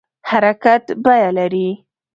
حرکت 0.29 0.85
بیه 1.03 1.29
لري 1.37 1.69